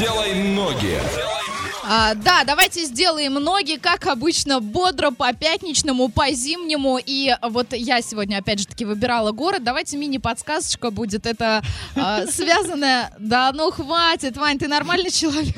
Сделай 0.00 0.32
ноги. 0.32 0.98
А, 1.84 2.14
да, 2.14 2.44
давайте 2.44 2.86
сделаем 2.86 3.34
ноги, 3.34 3.76
как 3.76 4.06
обычно, 4.06 4.60
бодро, 4.60 5.10
по 5.10 5.34
пятничному, 5.34 6.08
по 6.08 6.30
зимнему. 6.30 6.98
И 7.04 7.36
вот 7.42 7.74
я 7.74 8.00
сегодня, 8.00 8.38
опять 8.38 8.60
же 8.60 8.66
таки, 8.66 8.86
выбирала 8.86 9.32
город. 9.32 9.62
Давайте 9.62 9.98
мини-подсказочка 9.98 10.90
будет. 10.90 11.26
Это 11.26 11.62
а, 11.96 12.24
связанное... 12.26 13.12
Да 13.18 13.52
ну 13.52 13.70
хватит, 13.70 14.38
Вань, 14.38 14.58
ты 14.58 14.68
нормальный 14.68 15.10
человек? 15.10 15.54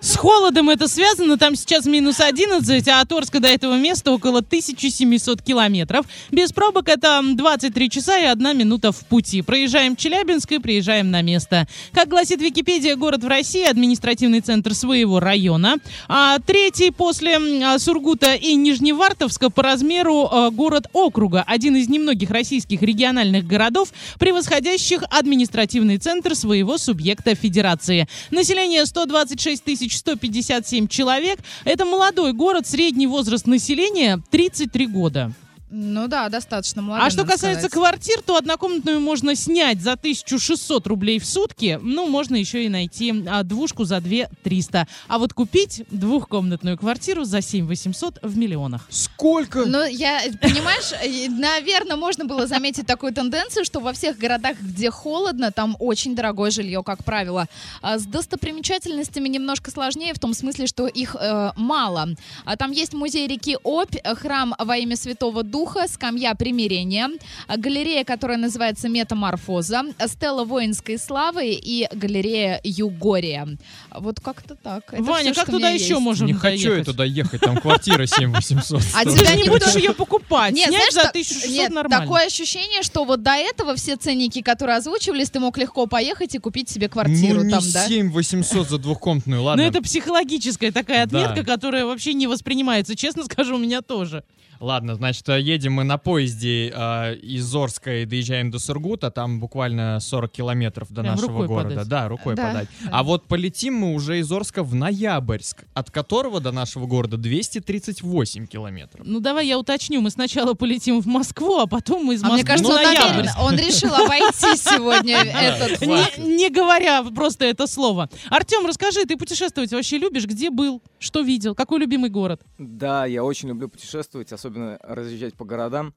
С 0.00 0.14
холодом 0.16 0.70
это 0.70 0.86
связано, 0.86 1.36
там 1.38 1.56
сейчас 1.56 1.84
минус 1.84 2.20
11, 2.20 2.86
а 2.88 3.00
от 3.00 3.08
до 3.08 3.48
этого 3.48 3.76
места 3.76 4.12
около 4.12 4.38
1700 4.38 5.42
километров. 5.42 6.06
Без 6.30 6.52
пробок 6.52 6.88
это 6.88 7.20
23 7.24 7.90
часа 7.90 8.16
и 8.18 8.24
1 8.24 8.56
минута 8.56 8.92
в 8.92 9.04
пути. 9.06 9.42
Проезжаем 9.42 9.96
Челябинск 9.96 10.52
и 10.52 10.58
приезжаем 10.58 11.10
на 11.10 11.22
место. 11.22 11.66
Как 11.92 12.08
гласит 12.08 12.40
Википедия, 12.40 12.94
город 12.94 13.24
в 13.24 13.28
России, 13.28 13.64
административный 13.68 14.40
центр 14.40 14.74
своего 14.74 15.18
района. 15.18 15.76
А 16.06 16.38
третий 16.38 16.90
после 16.90 17.36
а, 17.64 17.78
Сургута 17.78 18.34
и 18.34 18.54
Нижневартовска 18.54 19.50
по 19.50 19.62
размеру 19.62 20.28
а, 20.30 20.50
город 20.50 20.86
округа. 20.92 21.42
Один 21.46 21.74
из 21.74 21.88
немногих 21.88 22.30
российских 22.30 22.82
региональных 22.82 23.46
городов, 23.46 23.88
превосходящих 24.20 25.02
административный 25.10 25.98
центр 25.98 26.36
своего 26.36 26.78
субъекта 26.78 27.34
федерации. 27.34 28.06
Население 28.30 28.86
126 28.86 29.64
тысяч 29.64 29.87
157 29.96 30.88
человек. 30.88 31.38
Это 31.64 31.84
молодой 31.84 32.32
город, 32.32 32.66
средний 32.66 33.06
возраст 33.06 33.46
населения 33.46 34.22
33 34.30 34.86
года. 34.86 35.32
Ну 35.70 36.08
да, 36.08 36.28
достаточно 36.28 36.80
молодой. 36.80 37.06
А 37.06 37.10
что 37.10 37.24
касается 37.24 37.68
сказать. 37.68 37.72
квартир, 37.72 38.22
то 38.22 38.36
однокомнатную 38.36 39.00
можно 39.00 39.34
снять 39.34 39.80
за 39.80 39.92
1600 39.92 40.86
рублей 40.86 41.18
в 41.18 41.26
сутки. 41.26 41.78
Ну, 41.82 42.08
можно 42.08 42.36
еще 42.36 42.64
и 42.64 42.68
найти 42.68 43.24
а, 43.28 43.42
двушку 43.42 43.84
за 43.84 44.00
2 44.00 44.28
300. 44.42 44.86
А 45.08 45.18
вот 45.18 45.34
купить 45.34 45.84
двухкомнатную 45.90 46.78
квартиру 46.78 47.24
за 47.24 47.42
7 47.42 47.66
800 47.66 48.20
в 48.22 48.36
миллионах. 48.36 48.86
Сколько? 48.88 49.66
Ну, 49.66 49.84
я, 49.84 50.22
понимаешь, 50.40 50.92
наверное, 51.30 51.96
можно 51.96 52.24
было 52.24 52.46
заметить 52.46 52.86
такую 52.86 53.12
тенденцию, 53.12 53.64
что 53.64 53.80
во 53.80 53.92
всех 53.92 54.16
городах, 54.16 54.56
где 54.60 54.90
холодно, 54.90 55.52
там 55.52 55.76
очень 55.78 56.14
дорогое 56.14 56.50
жилье, 56.50 56.82
как 56.82 57.04
правило. 57.04 57.46
А 57.82 57.98
с 57.98 58.06
достопримечательностями 58.06 59.28
немножко 59.28 59.70
сложнее, 59.70 60.14
в 60.14 60.18
том 60.18 60.32
смысле, 60.32 60.66
что 60.66 60.86
их 60.86 61.14
э, 61.18 61.52
мало. 61.56 62.08
А 62.44 62.56
там 62.56 62.70
есть 62.70 62.94
музей 62.94 63.26
реки 63.28 63.58
Обь, 63.62 63.96
храм 64.04 64.54
во 64.58 64.76
имя 64.76 64.96
Святого 64.96 65.42
Духа, 65.42 65.57
скамья 65.66 66.34
примирения, 66.34 67.08
а 67.46 67.56
галерея, 67.56 68.04
которая 68.04 68.38
называется 68.38 68.88
Метаморфоза, 68.88 69.82
стела 70.06 70.44
воинской 70.44 70.98
славы 70.98 71.50
и 71.52 71.88
галерея 71.92 72.60
Югория. 72.64 73.46
Вот 73.94 74.20
как-то 74.20 74.54
так. 74.54 74.92
Это 74.92 75.02
Ваня, 75.02 75.32
всё, 75.32 75.40
как 75.42 75.50
туда 75.50 75.70
еще 75.70 75.94
есть. 75.94 76.00
можем 76.00 76.26
Не 76.26 76.32
хочу 76.34 76.56
я 76.56 76.68
доехать? 76.70 76.86
туда 76.86 77.04
ехать, 77.04 77.40
там 77.40 77.56
квартира 77.56 78.06
7800. 78.06 78.82
А 78.94 79.04
Ты 79.04 79.10
тебя 79.16 79.26
же 79.36 79.42
не 79.42 79.48
будешь 79.48 79.74
ее 79.74 79.92
покупать. 79.94 80.54
Нет, 80.54 80.68
Снять 80.68 80.92
знаешь, 80.92 80.94
за 80.94 81.00
так- 81.02 81.10
1600 81.12 81.50
нет, 81.50 81.72
нормально. 81.72 82.04
такое 82.04 82.26
ощущение, 82.26 82.82
что 82.82 83.04
вот 83.04 83.22
до 83.22 83.32
этого 83.32 83.74
все 83.76 83.96
ценники, 83.96 84.42
которые 84.42 84.76
озвучивались, 84.76 85.30
ты 85.30 85.40
мог 85.40 85.56
легко 85.58 85.86
поехать 85.86 86.34
и 86.34 86.38
купить 86.38 86.68
себе 86.68 86.88
квартиру 86.88 87.38
ну 87.40 87.44
не 87.44 87.50
там, 87.50 87.62
да? 87.72 87.86
7800 87.88 88.68
за 88.68 88.78
двухкомнатную, 88.78 89.40
Но 89.40 89.46
ладно. 89.46 89.62
это 89.62 89.82
психологическая 89.82 90.72
такая 90.72 91.04
отметка, 91.04 91.44
которая 91.44 91.84
вообще 91.84 92.14
не 92.14 92.26
воспринимается. 92.26 92.94
Честно 92.96 93.24
скажу, 93.24 93.56
у 93.56 93.58
меня 93.58 93.80
тоже. 93.82 94.24
Ладно, 94.60 94.96
значит, 94.96 95.28
э, 95.28 95.40
едем 95.48 95.72
мы 95.74 95.84
на 95.84 95.98
поезде 95.98 96.72
э, 96.74 97.14
из 97.16 97.54
Орска 97.54 98.02
и 98.02 98.04
доезжаем 98.04 98.50
до 98.50 98.58
Сургута, 98.58 99.10
там 99.10 99.40
буквально 99.40 99.98
40 100.00 100.30
километров 100.30 100.88
до 100.90 101.02
Прям 101.02 101.14
нашего 101.16 101.32
рукой 101.32 101.46
города. 101.48 101.68
подать. 101.70 101.88
Да, 101.88 102.08
рукой 102.08 102.34
Да. 102.36 102.46
подать. 102.48 102.68
А 102.90 103.02
вот 103.02 103.26
полетим 103.26 103.74
мы 103.74 103.94
уже 103.94 104.18
из 104.20 104.30
Орска 104.30 104.62
в 104.62 104.74
Ноябрьск, 104.74 105.64
от 105.74 105.90
которого 105.90 106.40
до 106.40 106.52
нашего 106.52 106.86
города 106.86 107.16
238 107.16 108.46
километров. 108.46 109.06
Ну 109.06 109.20
давай 109.20 109.46
я 109.46 109.58
уточню. 109.58 110.00
Мы 110.00 110.10
сначала 110.10 110.54
полетим 110.54 111.00
в 111.00 111.06
Москву, 111.06 111.58
а 111.58 111.66
потом 111.66 112.04
мы 112.04 112.14
из 112.14 112.22
А 112.22 112.28
Москвы 112.28 112.42
мне 112.42 112.44
кажется, 112.46 112.72
в 112.72 113.38
он, 113.38 113.52
он 113.52 113.56
решил 113.58 113.94
обойти 113.94 114.56
сегодня 114.56 115.16
этот 115.16 115.80
не 116.18 116.50
говоря 116.50 117.02
просто 117.04 117.44
это 117.46 117.66
слово. 117.66 118.08
Артем, 118.30 118.66
расскажи, 118.66 119.04
ты 119.04 119.16
путешествовать 119.16 119.72
вообще 119.72 119.98
любишь? 119.98 120.26
Где 120.26 120.50
был? 120.50 120.82
Что 120.98 121.20
видел? 121.20 121.54
Какой 121.54 121.78
любимый 121.80 122.10
город? 122.10 122.42
Да, 122.58 123.06
я 123.06 123.24
очень 123.24 123.48
люблю 123.48 123.68
путешествовать, 123.68 124.32
особенно 124.32 124.78
разъезжать 124.82 125.34
по 125.38 125.44
городам. 125.46 125.94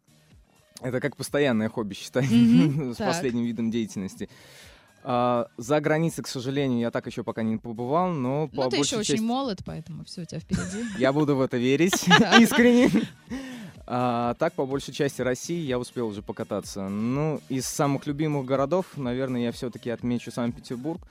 Это 0.81 1.00
как 1.02 1.18
постоянное 1.18 1.68
хобби, 1.69 1.94
считай, 1.94 2.25
Мгм. 2.25 2.94
с 2.94 2.97
Так. 2.97 3.07
последним 3.07 3.44
видом 3.44 3.69
деятельности. 3.72 4.29
А, 5.03 5.47
за 5.57 5.79
границей, 5.81 6.24
к 6.24 6.28
сожалению, 6.28 6.79
я 6.79 6.91
так 6.91 7.07
еще 7.07 7.24
пока 7.24 7.41
не 7.44 7.57
побывал, 7.57 8.12
но 8.12 8.47
по 8.47 8.63
Ну, 8.66 8.69
ты 8.69 8.75
еще 8.78 8.78
большей 8.78 8.97
очень 9.00 9.13
части 9.16 9.24
молод, 9.25 9.59
поэтому 9.66 10.06
все 10.06 10.22
у 10.22 10.25
тебя 10.25 10.40
впереди. 10.40 10.85
я 11.00 11.12
буду 11.12 11.35
в 11.35 11.41
это 11.41 11.57
верить 11.57 12.06
искренне. 12.40 12.90
А, 13.88 14.35
так, 14.35 14.53
по 14.53 14.66
большей 14.66 14.94
части 14.94 15.22
России 15.22 15.59
я 15.66 15.78
успел 15.80 16.07
уже 16.07 16.22
покататься. 16.22 16.88
Ну, 16.88 17.41
из 17.50 17.66
самых 17.66 18.06
любимых 18.07 18.46
городов, 18.46 18.85
наверное, 18.96 19.41
я 19.41 19.51
все-таки 19.51 19.90
отмечу 19.90 20.31
Санкт-Петербург, 20.31 21.01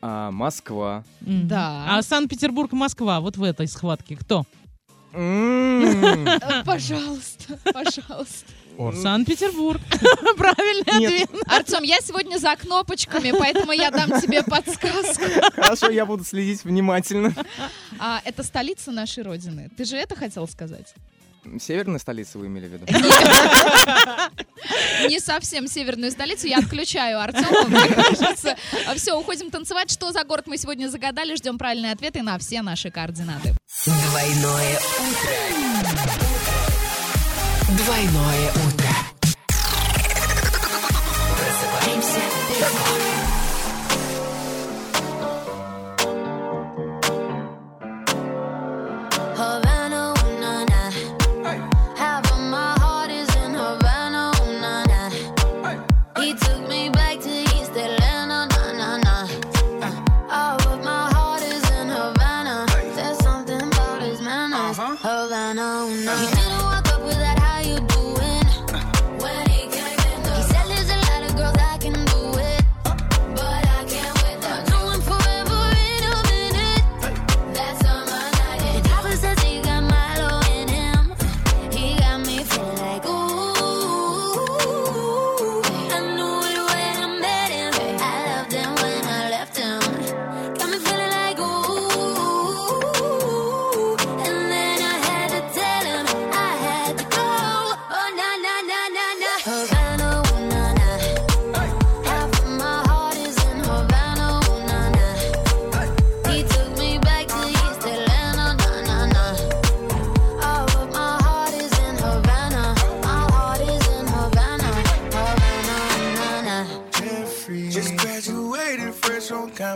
а, 0.00 0.30
Москва. 0.30 1.04
Да. 1.20 1.84
А 1.88 2.02
Санкт-Петербург, 2.02 2.72
Москва, 2.72 3.20
вот 3.20 3.36
в 3.36 3.42
этой 3.42 3.66
схватке 3.66 4.16
кто? 4.16 4.44
Пожалуйста, 6.64 7.58
пожалуйста. 7.72 8.46
Санкт-Петербург. 9.00 9.80
Правильный 10.36 10.82
ответ. 11.06 11.30
Артем, 11.46 11.84
я 11.84 11.98
сегодня 12.00 12.38
за 12.38 12.56
кнопочками, 12.56 13.32
поэтому 13.38 13.70
я 13.72 13.92
дам 13.92 14.20
тебе 14.20 14.42
подсказку. 14.42 15.24
Хорошо, 15.54 15.90
я 15.90 16.04
буду 16.04 16.24
следить 16.24 16.64
внимательно. 16.64 17.32
А, 18.00 18.20
это 18.24 18.42
столица 18.42 18.90
нашей 18.90 19.22
Родины. 19.22 19.70
Ты 19.76 19.84
же 19.84 19.96
это 19.96 20.16
хотел 20.16 20.48
сказать? 20.48 20.92
Северная 21.60 21.98
столица 21.98 22.38
вы 22.38 22.46
имели 22.46 22.66
в 22.66 22.72
виду? 22.72 22.86
Не 25.08 25.20
совсем 25.20 25.68
северную 25.68 26.10
столицу. 26.10 26.46
Я 26.46 26.58
отключаю 26.58 27.20
Артема, 27.20 27.68
мне 27.68 27.86
кажется. 27.94 28.56
Все, 28.96 29.12
уходим 29.12 29.50
танцевать. 29.50 29.90
Что 29.90 30.10
за 30.10 30.24
город 30.24 30.46
мы 30.46 30.56
сегодня 30.56 30.88
загадали? 30.88 31.36
Ждем 31.36 31.58
правильные 31.58 31.92
ответы 31.92 32.22
на 32.22 32.38
все 32.38 32.62
наши 32.62 32.90
координаты. 32.90 33.54
Двойное 33.86 34.80
утро. 34.98 35.30
Двойное 37.68 38.50
утро. 38.66 38.83
no, 65.54 65.88
no. 65.88 66.14
You 66.20 66.28
didn't 66.34 66.62
walk 66.64 66.88
up 66.92 67.00
with 67.02 67.16
that. 67.18 67.43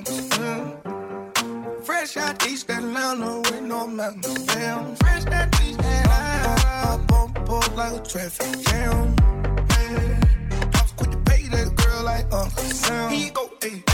Campus. 0.04 0.28
mm. 0.38 1.84
Fresh 1.84 2.16
out 2.16 2.46
East 2.46 2.70
Atlanta 2.70 3.40
with 3.40 3.62
no 3.62 3.86
mountains. 3.86 4.44
Fresh 4.98 5.26
out 5.26 5.60
East 5.62 5.80
Atlanta. 5.80 6.88
Up 6.88 7.12
on 7.12 7.32
board 7.44 7.74
like 7.74 8.00
a 8.00 8.04
traffic 8.04 8.60
jam. 8.66 9.16
I 9.20 10.82
was 10.82 10.92
quick 10.92 11.10
to 11.10 11.18
pay 11.18 11.48
that 11.48 11.74
girl 11.76 12.02
like 12.04 12.32
Uncle 12.32 12.62
Sam. 12.64 13.12
You 13.12 13.30
go, 13.30 13.48
ayy, 13.60 13.87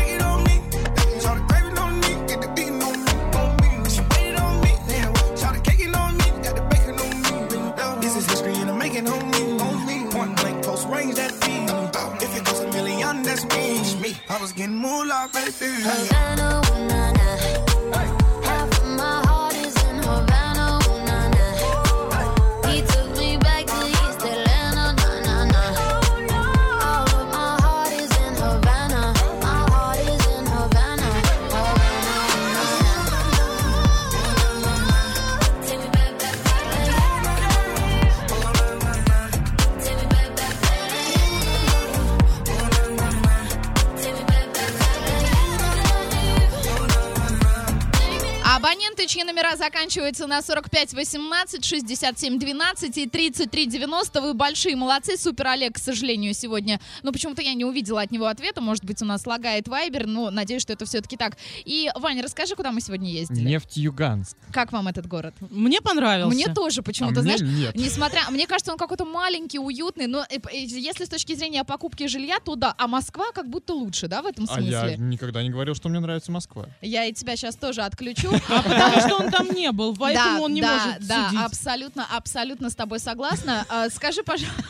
that's 13.24 13.44
me. 13.44 14.00
me. 14.00 14.16
I 14.28 14.40
was 14.40 14.52
getting 14.52 14.76
moolah, 14.76 15.28
baby. 15.32 15.50
Havana, 15.82 16.60
ooh. 16.70 17.98
Hey. 17.98 18.23
Номера 49.44 49.56
заканчиваются 49.56 50.26
на 50.26 50.42
45 50.42 50.94
18, 50.94 51.64
67 51.64 52.38
12 52.38 52.98
и 52.98 53.06
33 53.06 53.66
90, 53.66 54.20
вы 54.20 54.34
большие 54.34 54.76
молодцы. 54.76 55.16
Супер 55.16 55.48
Олег, 55.48 55.74
к 55.74 55.78
сожалению, 55.78 56.34
сегодня. 56.34 56.80
Ну, 57.02 57.12
почему-то 57.12 57.42
я 57.42 57.54
не 57.54 57.64
увидела 57.64 58.02
от 58.02 58.10
него 58.10 58.26
ответа. 58.26 58.60
Может 58.60 58.84
быть, 58.84 59.02
у 59.02 59.04
нас 59.04 59.26
лагает 59.26 59.68
Вайбер, 59.68 60.06
но 60.06 60.30
надеюсь, 60.30 60.62
что 60.62 60.72
это 60.72 60.84
все-таки 60.86 61.16
так. 61.16 61.36
И, 61.64 61.90
Ваня, 61.96 62.22
расскажи, 62.22 62.54
куда 62.54 62.72
мы 62.72 62.80
сегодня 62.80 63.10
ездили. 63.10 63.48
Нефтьюганск. 63.48 64.36
Как 64.52 64.72
вам 64.72 64.88
этот 64.88 65.06
город? 65.06 65.34
Мне 65.50 65.80
понравился. 65.80 66.34
Мне 66.34 66.52
тоже 66.52 66.82
почему-то, 66.82 67.20
А 67.20 67.22
мне 67.22 67.36
знаешь, 67.36 67.54
нет. 67.58 67.74
несмотря, 67.74 68.30
мне 68.30 68.46
кажется, 68.46 68.72
он 68.72 68.78
какой-то 68.78 69.04
маленький, 69.04 69.58
уютный, 69.58 70.06
но 70.06 70.24
э, 70.30 70.36
э, 70.52 70.64
если 70.64 71.04
с 71.04 71.08
точки 71.08 71.34
зрения 71.34 71.64
покупки 71.64 72.06
жилья, 72.06 72.38
то 72.40 72.56
да, 72.56 72.74
а 72.78 72.86
Москва 72.86 73.26
как 73.34 73.48
будто 73.48 73.74
лучше, 73.74 74.08
да, 74.08 74.22
в 74.22 74.26
этом 74.26 74.46
А 74.48 74.60
я 74.60 74.80
смысле? 74.80 74.96
никогда 74.98 75.42
не 75.42 75.50
говорил, 75.50 75.74
что 75.74 75.88
мне 75.88 76.00
нравится 76.00 76.32
Москва. 76.32 76.66
Я 76.80 77.04
и 77.04 77.12
тебя 77.12 77.36
сейчас 77.36 77.56
тоже 77.56 77.82
отключу. 77.82 78.30
Потому 78.48 79.00
что 79.00 79.16
он 79.16 79.30
там 79.36 79.50
не 79.54 79.72
был, 79.72 79.96
поэтому 79.96 80.38
да, 80.38 80.42
он 80.42 80.54
не 80.54 80.60
да, 80.60 80.86
может 80.86 81.06
да, 81.06 81.28
судить. 81.28 81.40
абсолютно, 81.44 82.06
абсолютно 82.16 82.70
с 82.70 82.74
тобой 82.74 82.98
согласна. 83.00 83.64
А, 83.68 83.88
Скажи, 83.90 84.22
пожалуйста, 84.22 84.64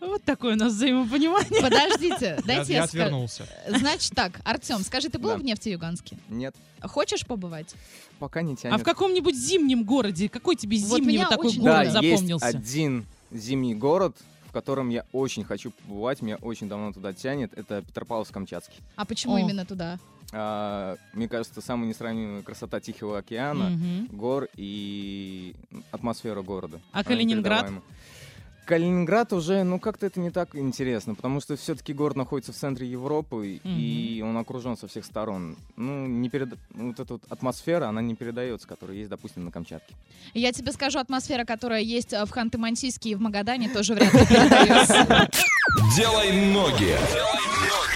Вот 0.00 0.22
такое 0.24 0.54
у 0.54 0.56
нас 0.56 0.72
взаимопонимание. 0.72 1.60
подождите, 1.62 2.38
дайте 2.44 2.72
я 2.72 2.78
я 2.78 2.84
отвернулся. 2.84 3.46
Значит 3.68 4.12
так, 4.14 4.40
Артем, 4.44 4.80
скажи, 4.82 5.08
ты 5.08 5.18
был 5.18 5.30
Да. 5.30 5.36
в 5.36 5.44
Нефтеюганске? 5.44 6.16
Нет, 6.28 6.54
Хочешь 6.82 7.26
побывать? 7.26 7.74
пока 8.18 8.42
не 8.42 8.54
А 8.54 8.56
тянет. 8.56 8.80
в 8.80 8.84
каком-нибудь 8.84 9.34
зимнем 9.36 9.84
городе? 9.84 10.28
Какой 10.28 10.56
тебе 10.56 10.78
Вот 10.78 10.98
зимний 10.98 11.18
вот 11.18 11.28
такой 11.28 11.48
очень- 11.48 11.60
город 11.60 11.74
Да, 11.92 12.00
есть 12.00 12.16
запомнился? 12.18 12.46
один 12.46 13.06
зимний 13.30 13.74
город, 13.74 14.16
в 14.48 14.52
котором 14.52 14.88
я 14.90 15.04
очень 15.12 15.44
хочу 15.44 15.70
побывать, 15.70 16.20
меня 16.22 16.36
очень 16.36 16.68
давно 16.68 16.92
туда 16.92 17.12
тянет, 17.12 17.52
это 17.56 17.82
Петропавловск-Камчатский. 17.82 18.80
А 18.96 19.04
почему 19.04 19.34
О. 19.36 19.38
именно 19.40 19.64
туда? 19.64 19.98
А, 20.32 20.96
мне 21.12 21.28
кажется, 21.28 21.60
самая 21.60 21.88
несравнимая 21.88 22.42
красота 22.42 22.80
Тихого 22.80 23.18
океана, 23.18 23.70
Мгм. 23.70 24.06
гор 24.12 24.48
и 24.56 25.54
атмосфера 25.90 26.42
города. 26.42 26.80
А 26.92 27.02
Калининград? 27.04 27.70
Калининград 28.66 29.32
уже, 29.32 29.64
ну, 29.64 29.80
как-то 29.80 30.06
это 30.06 30.20
не 30.20 30.30
так 30.30 30.54
интересно, 30.54 31.16
потому 31.16 31.40
что 31.40 31.56
все-таки 31.56 31.92
город 31.92 32.16
находится 32.16 32.52
в 32.52 32.54
центре 32.56 32.86
Европы, 32.88 33.58
и 33.64 34.22
он 34.24 34.36
окружен 34.36 34.76
со 34.76 34.86
всех 34.86 35.04
сторон. 35.04 35.56
Ну, 35.76 36.06
не 36.06 36.28
перед... 36.28 36.50
ну, 36.72 36.88
вот 36.88 37.00
эта 37.00 37.14
вот 37.14 37.22
атмосфера, 37.28 37.86
она 37.88 38.00
не 38.00 38.14
передается, 38.14 38.68
которая 38.68 38.96
есть, 38.96 39.10
допустим, 39.10 39.44
на 39.44 39.50
Камчатке. 39.50 39.92
Я 40.34 40.52
тебе 40.52 40.70
скажу, 40.70 41.00
атмосфера, 41.00 41.44
которая 41.44 41.80
есть 41.80 42.12
в 42.12 42.30
Ханты-Мансийске 42.30 43.08
и 43.10 43.14
в 43.16 43.20
Магадане, 43.20 43.68
тоже 43.70 43.94
вряд 43.94 44.14
ли 44.14 44.20
передается. 44.24 45.28
Делай 45.96 46.52
ноги. 46.52 46.94